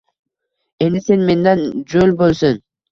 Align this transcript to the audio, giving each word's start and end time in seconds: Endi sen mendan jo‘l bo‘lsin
Endi 0.87 1.03
sen 1.11 1.25
mendan 1.31 1.65
jo‘l 1.95 2.19
bo‘lsin 2.25 2.63